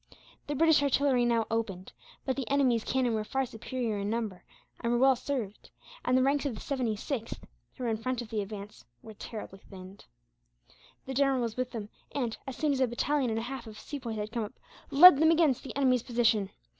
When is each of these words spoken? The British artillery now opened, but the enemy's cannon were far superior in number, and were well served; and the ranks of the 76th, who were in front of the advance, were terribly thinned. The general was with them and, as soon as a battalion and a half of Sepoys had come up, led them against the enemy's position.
The 0.47 0.55
British 0.55 0.81
artillery 0.81 1.25
now 1.25 1.45
opened, 1.51 1.91
but 2.25 2.35
the 2.35 2.49
enemy's 2.49 2.83
cannon 2.83 3.13
were 3.13 3.23
far 3.23 3.45
superior 3.45 3.99
in 3.99 4.09
number, 4.09 4.43
and 4.79 4.91
were 4.91 4.97
well 4.97 5.15
served; 5.15 5.69
and 6.03 6.17
the 6.17 6.23
ranks 6.23 6.43
of 6.43 6.55
the 6.55 6.59
76th, 6.59 7.39
who 7.75 7.83
were 7.83 7.89
in 7.91 7.97
front 7.97 8.19
of 8.19 8.29
the 8.31 8.41
advance, 8.41 8.83
were 9.03 9.13
terribly 9.13 9.59
thinned. 9.69 10.05
The 11.05 11.13
general 11.13 11.39
was 11.41 11.55
with 11.55 11.69
them 11.69 11.89
and, 12.13 12.35
as 12.47 12.57
soon 12.57 12.71
as 12.71 12.79
a 12.79 12.87
battalion 12.87 13.29
and 13.29 13.37
a 13.37 13.43
half 13.43 13.67
of 13.67 13.77
Sepoys 13.77 14.15
had 14.15 14.31
come 14.31 14.45
up, 14.45 14.53
led 14.89 15.17
them 15.17 15.29
against 15.29 15.63
the 15.63 15.75
enemy's 15.75 16.01
position. 16.01 16.49